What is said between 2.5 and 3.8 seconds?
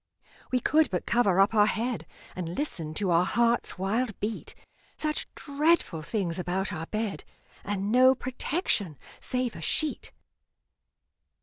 listen to our heart's